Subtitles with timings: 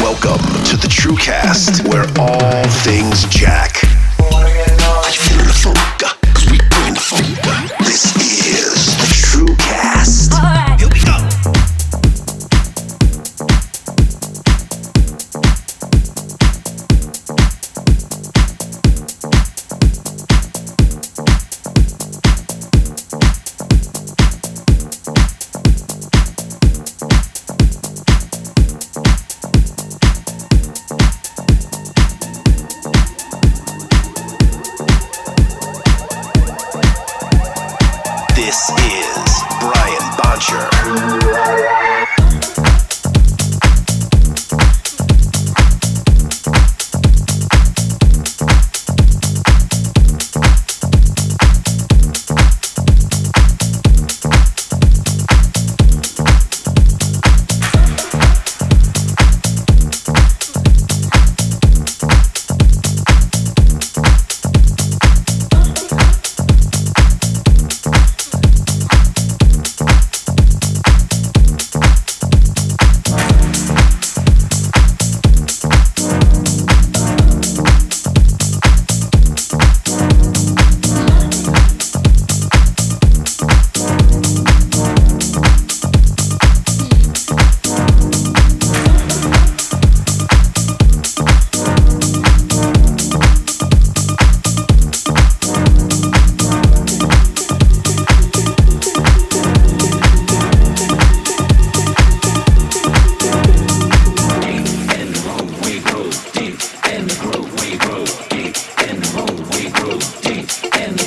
[0.00, 3.77] Welcome to the TrueCast, where all things Jack.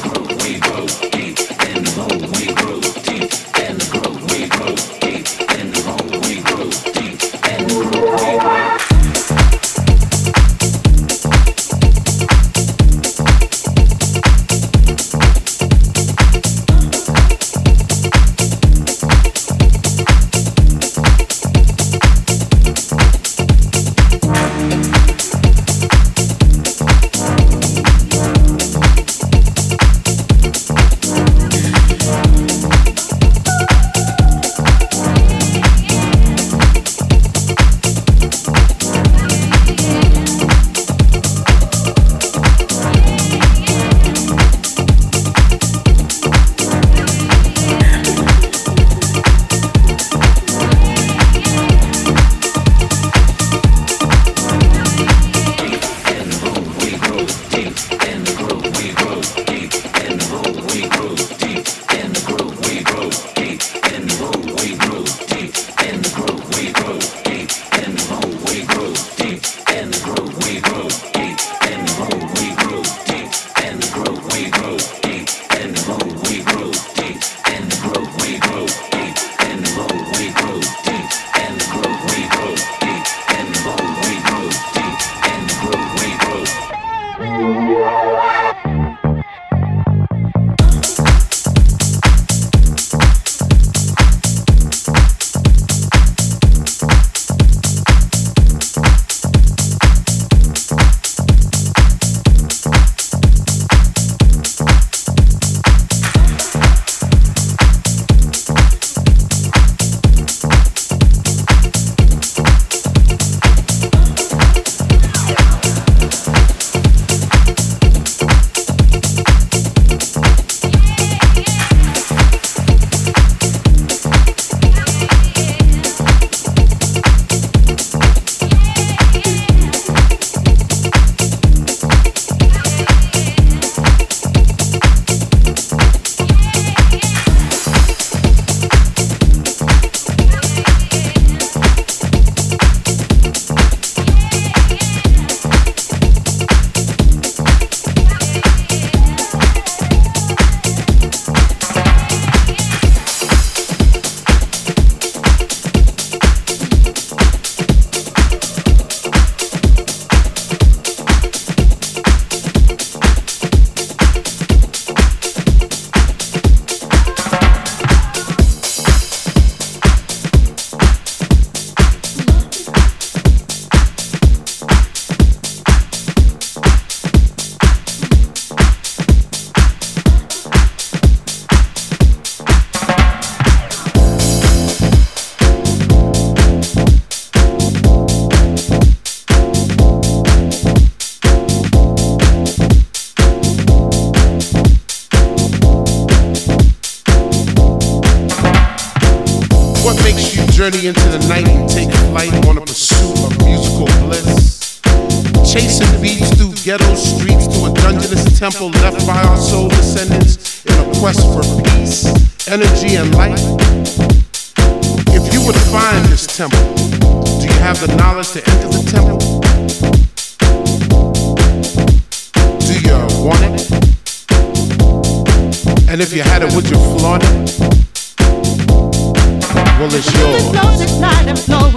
[0.01, 0.40] Crew.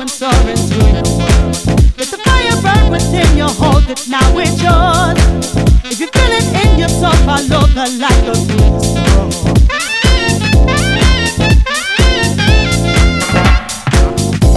[0.04, 1.56] And soaring through the world.
[1.96, 5.16] Let the fire burn within you, hold it now, it's yours.
[5.88, 9.32] If you feel it in your soul, follow the light, through the storm.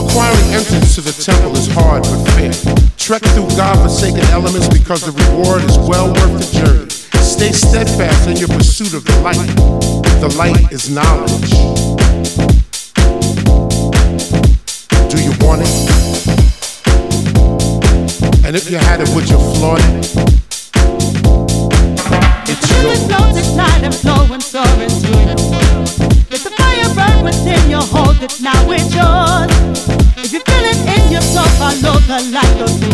[0.04, 2.52] Acquiring entrance to the temple is hard but fair.
[2.98, 6.90] Trek through God-forsaken elements because the reward is well worth the journey.
[7.24, 9.48] Stay steadfast in your pursuit of the light.
[10.20, 12.57] The light is knowledge.
[15.10, 15.70] Do you want it?
[18.46, 20.12] And if you had it, would you flaunt it?
[22.50, 23.00] It's yours.
[23.08, 25.40] flows ignite and flowing, soaring the world.
[26.30, 29.48] Let the fire burn within you, hold it now, it's yours.
[30.18, 32.88] If you feel it in your soul, follow the light, of the.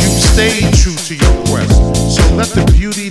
[0.00, 1.76] You've stayed true to your quest,
[2.16, 3.07] so let the beauty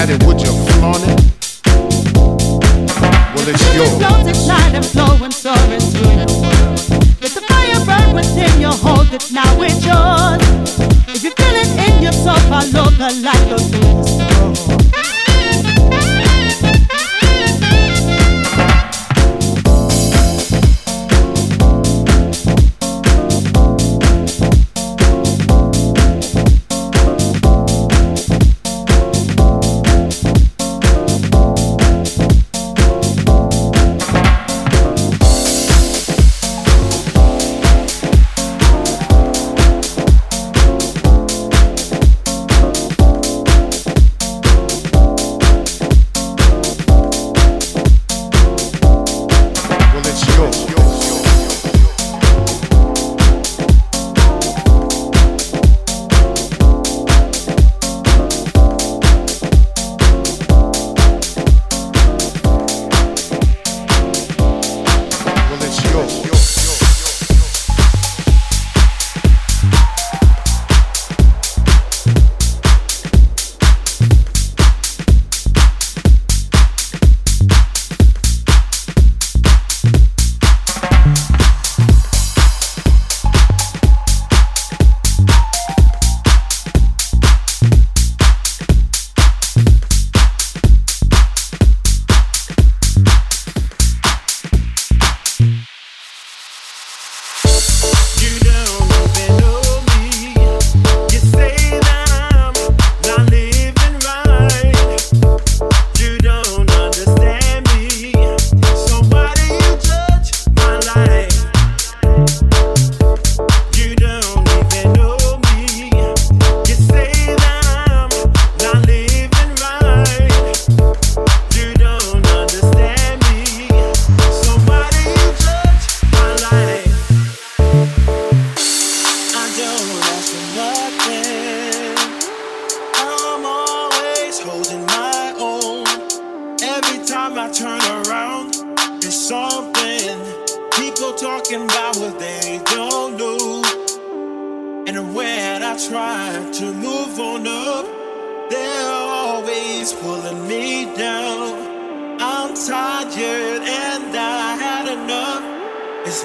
[0.00, 1.20] had it, would you flaunt it?
[3.34, 3.92] Well, it's yours.
[4.00, 7.20] Flows and flowing, soaring through the world.
[7.20, 10.40] Let the fire burn within you, hold it now, it's yours.
[11.06, 14.29] If you feel it in your soul, follow the light, go through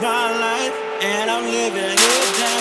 [0.02, 2.55] my life and I'm living it down.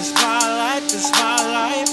[0.00, 1.90] It's my life, this my life.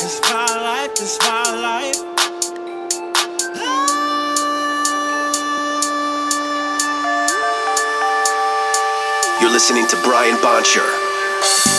[0.00, 2.00] It's my life, this my life.
[9.42, 11.75] You're listening to Brian Boncher.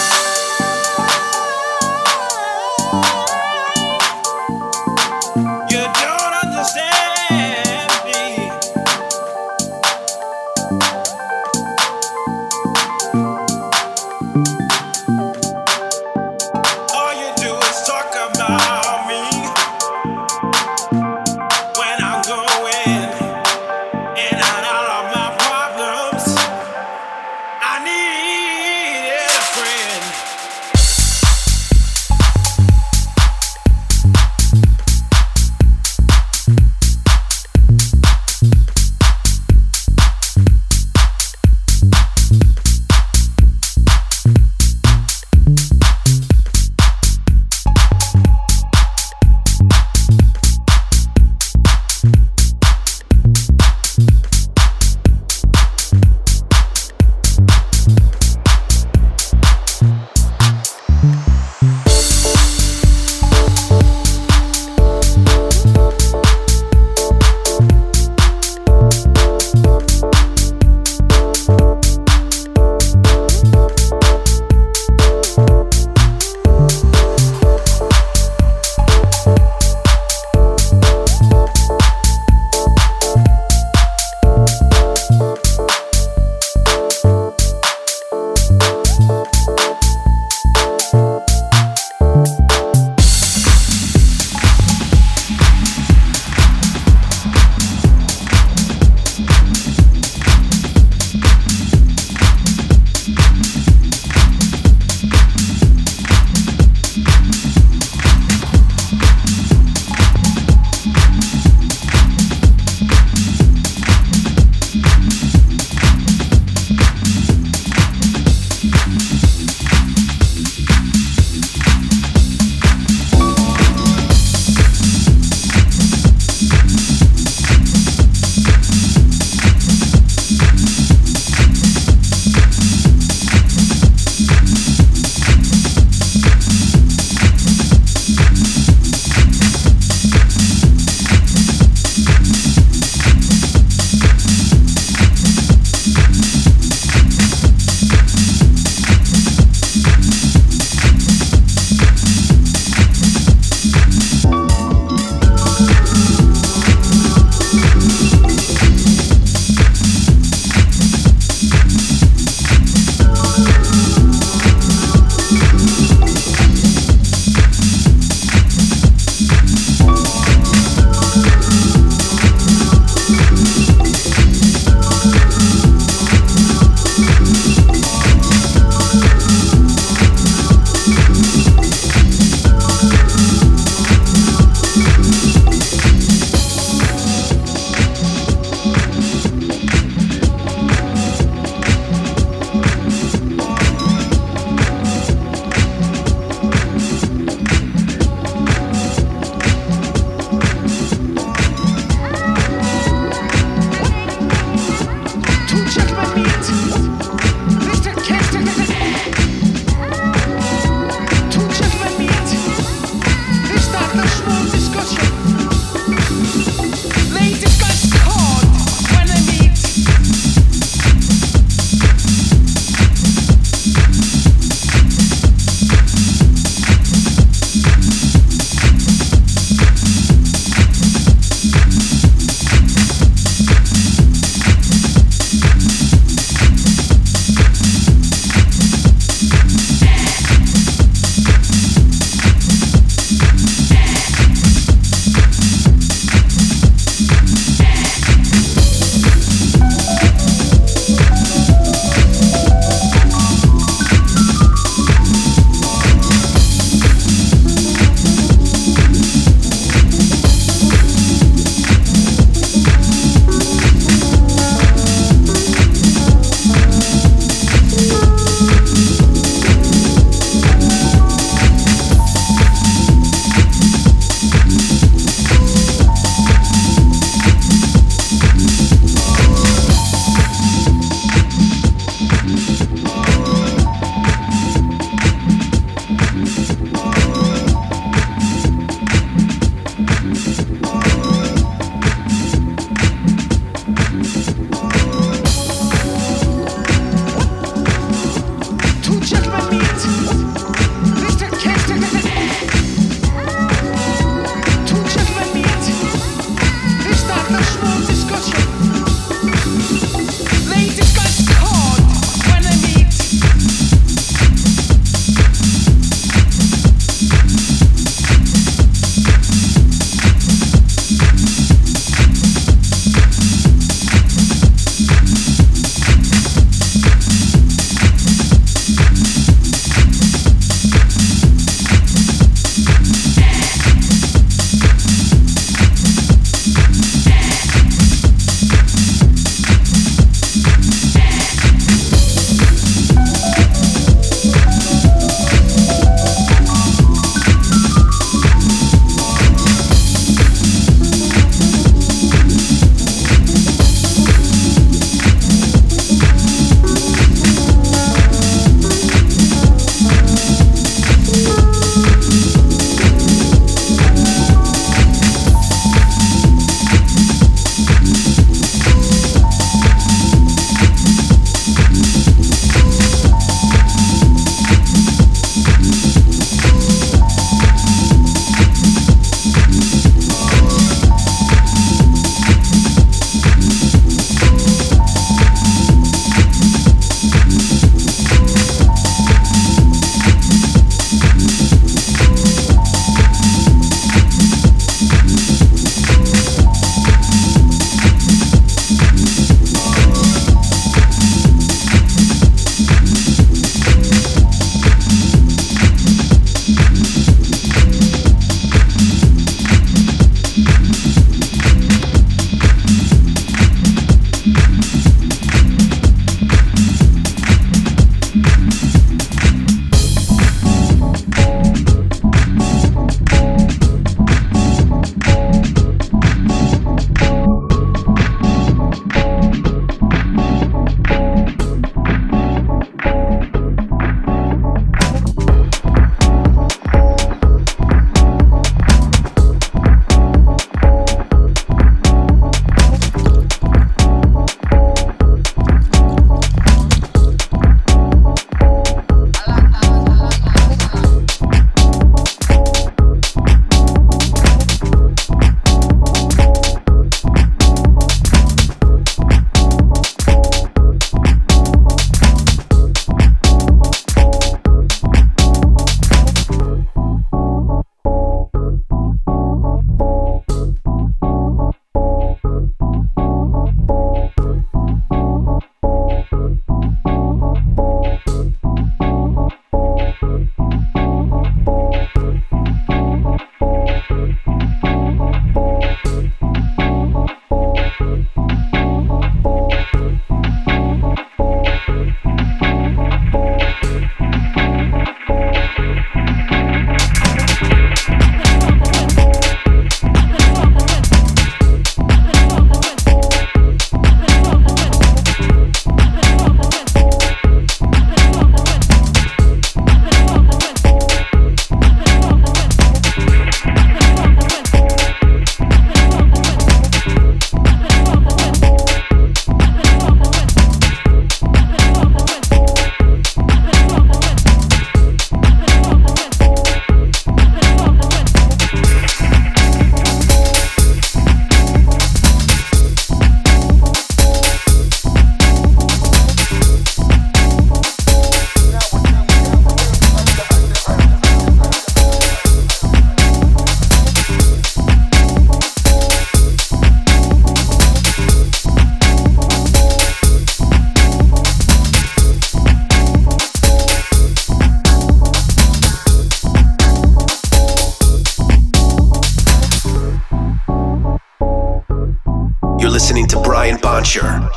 [562.77, 564.29] listening to Brian Boncher.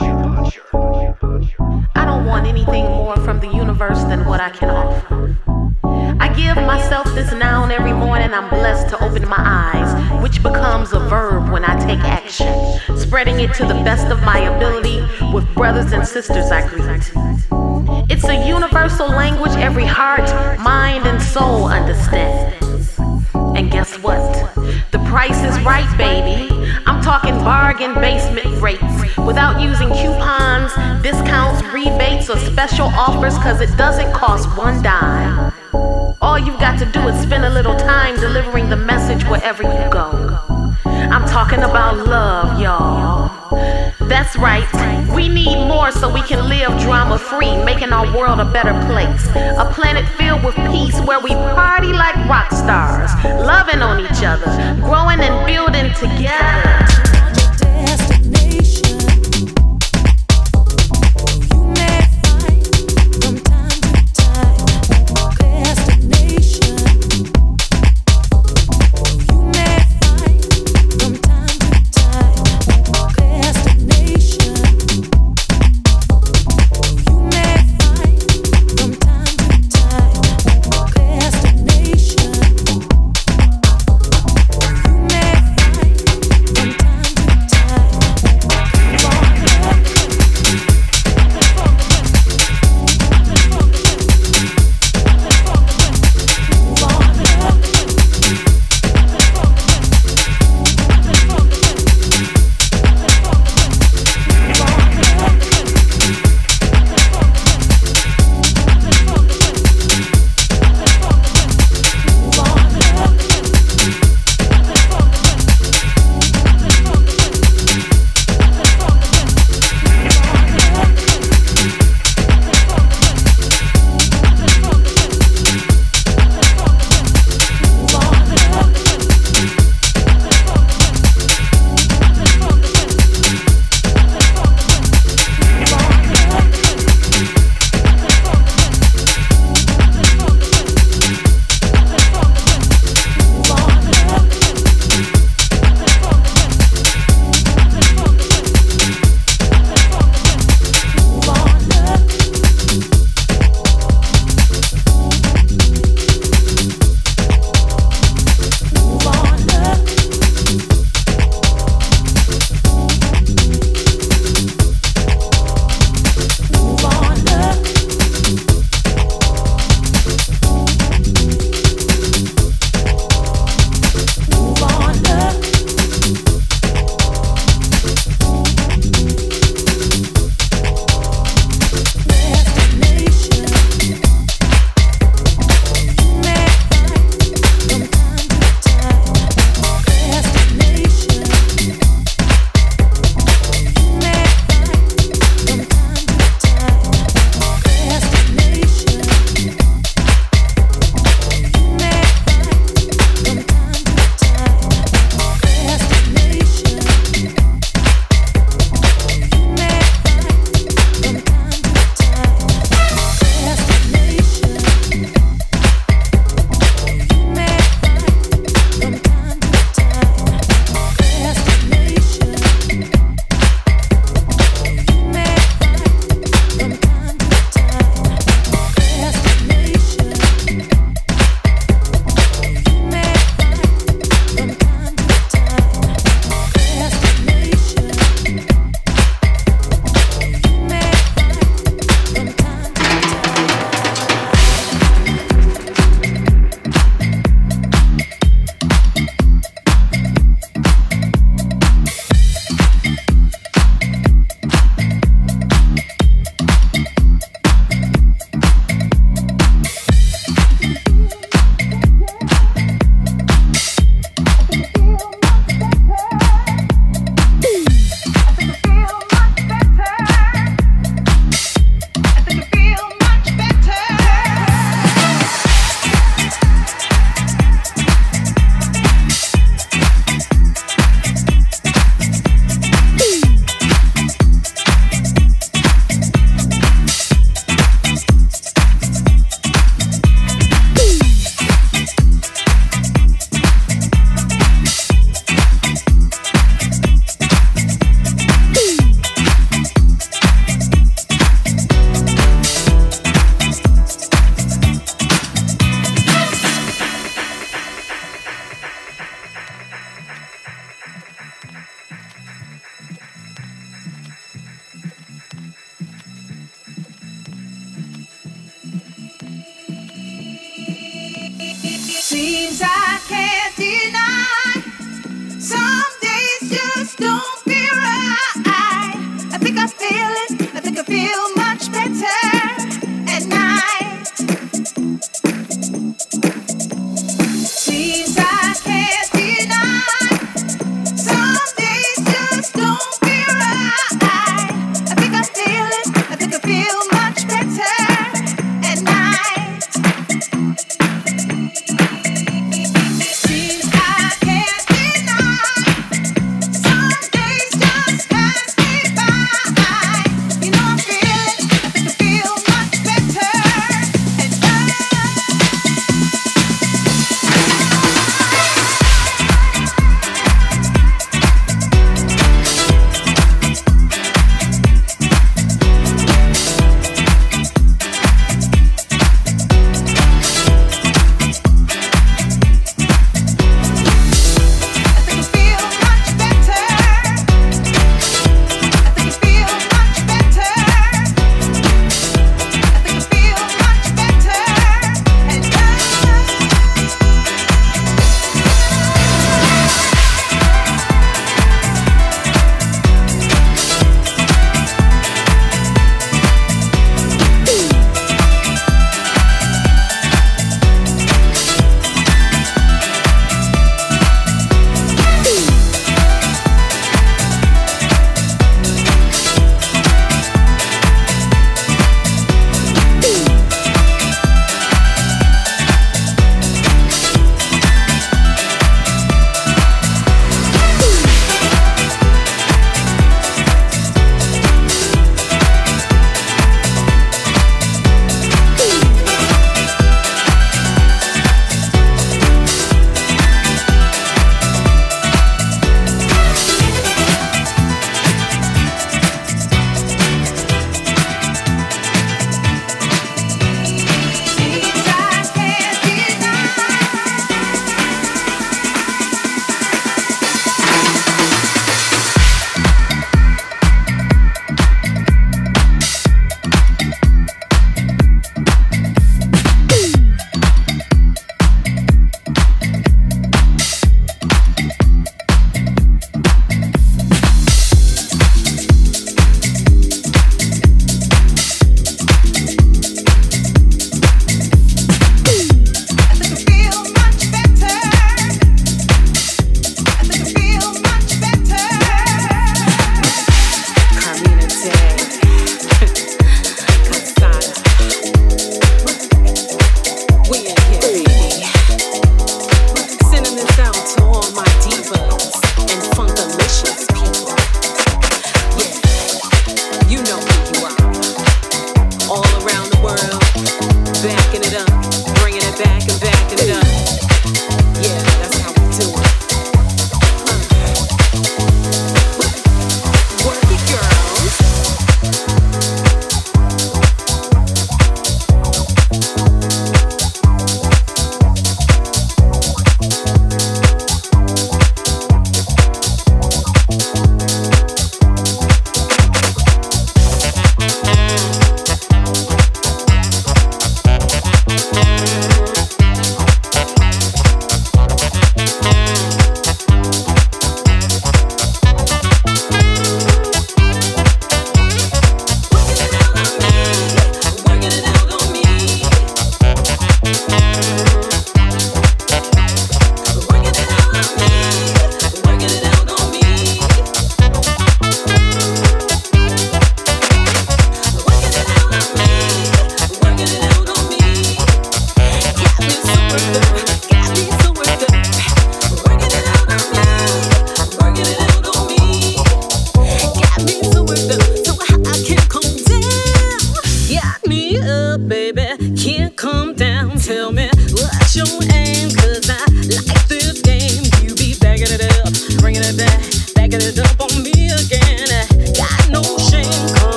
[1.94, 5.36] I don't want anything more from the universe than what I can offer.
[5.84, 8.32] I give myself this noun every morning.
[8.32, 12.50] I'm blessed to open my eyes, which becomes a verb when I take action,
[12.96, 15.02] spreading it to the best of my ability
[15.34, 17.12] with brothers and sisters I greet.
[18.10, 22.98] It's a universal language every heart, mind, and soul understands.
[23.34, 24.59] And guess what?
[24.90, 26.52] The price is right, baby.
[26.84, 28.82] I'm talking bargain basement rates
[29.18, 35.52] without using coupons, discounts, rebates, or special offers because it doesn't cost one dime.
[36.20, 39.90] All you've got to do is spend a little time delivering the message wherever you
[39.90, 40.74] go.
[40.84, 43.89] I'm talking about love, y'all.
[44.10, 44.66] That's right.
[45.14, 49.24] We need more so we can live drama free, making our world a better place.
[49.56, 54.46] A planet filled with peace where we party like rock stars, loving on each other,
[54.82, 57.09] growing and building together.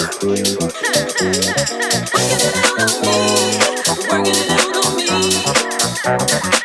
[0.00, 0.32] Working
[4.34, 6.59] it out on me.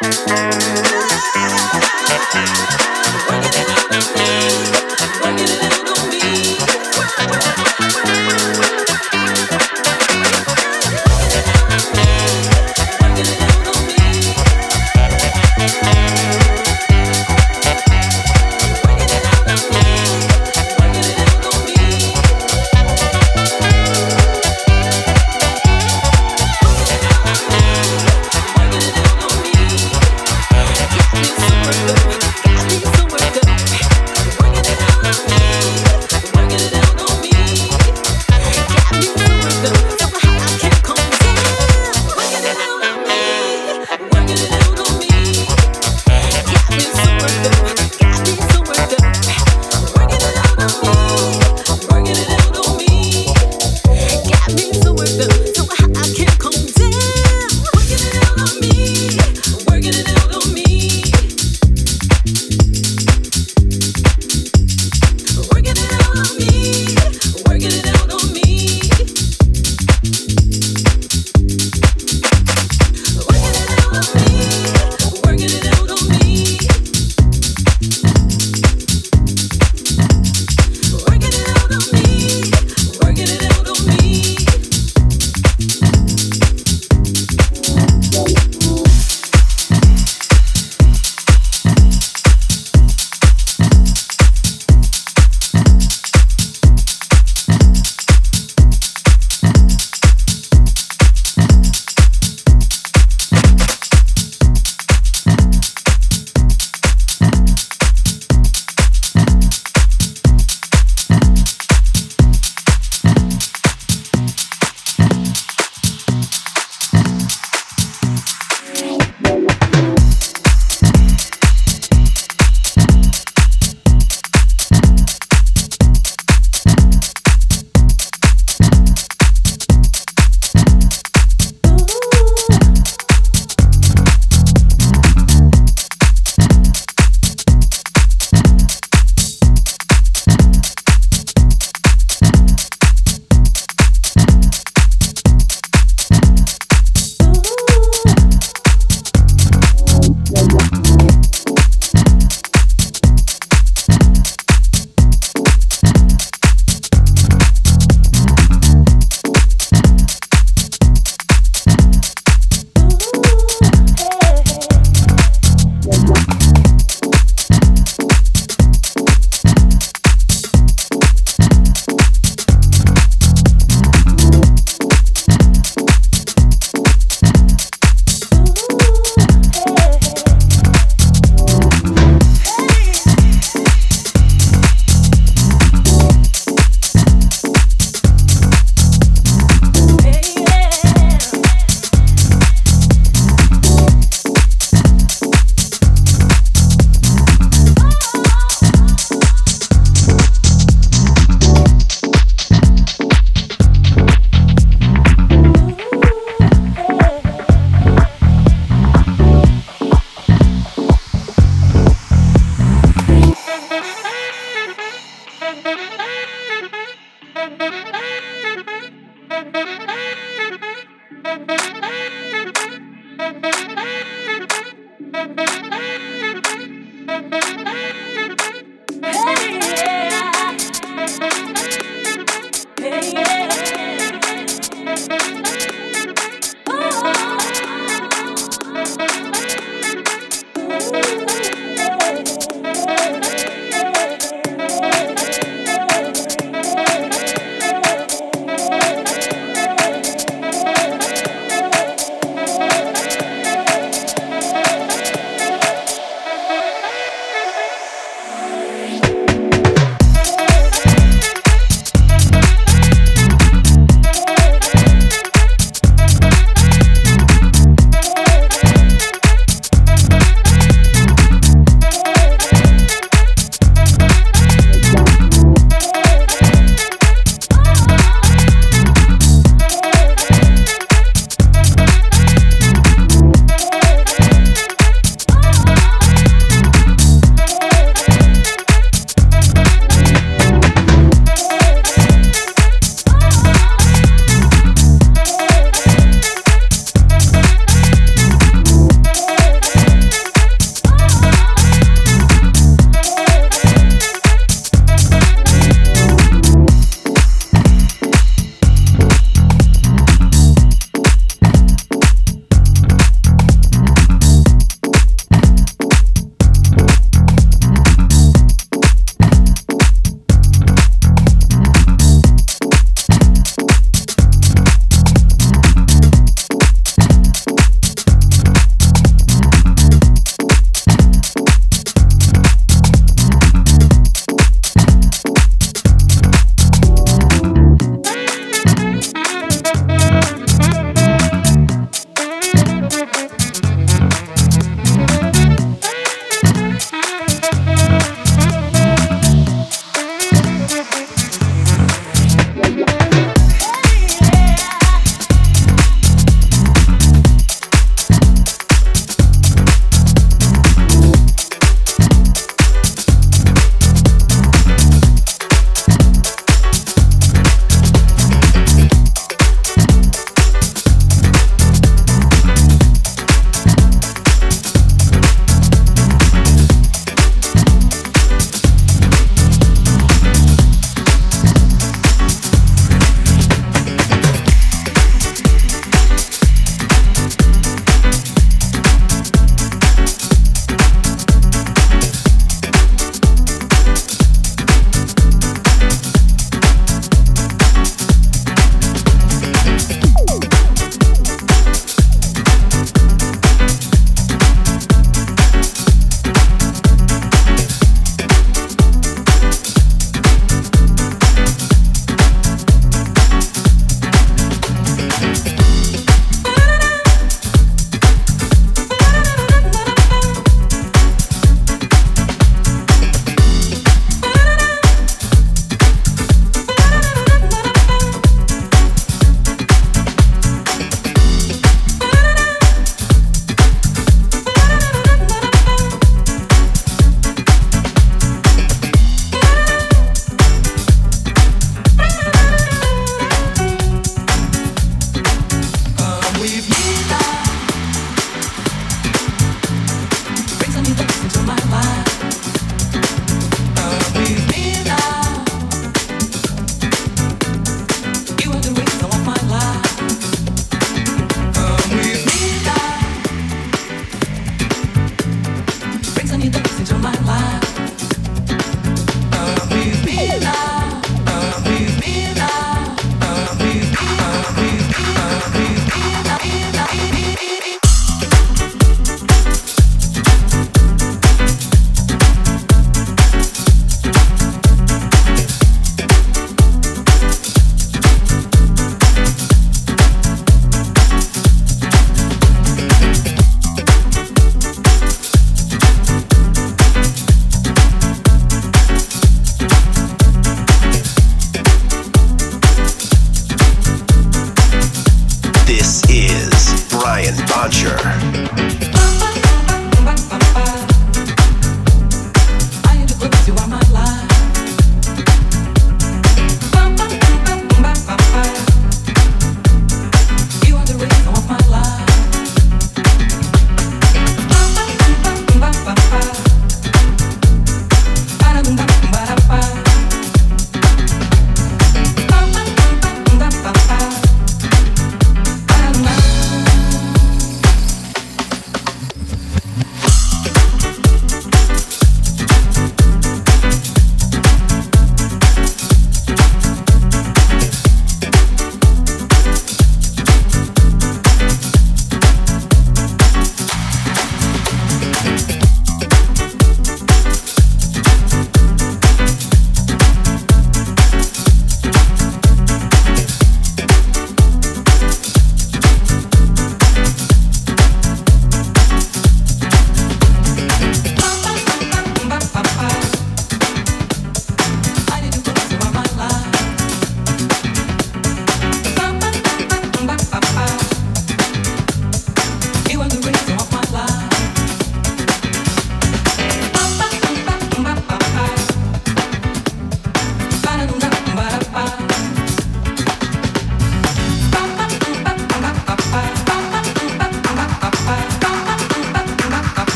[225.15, 225.64] Thank you.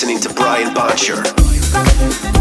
[0.00, 2.37] listening to Brian Boncher.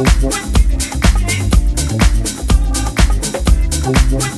[0.00, 0.22] Thank
[4.12, 4.37] you.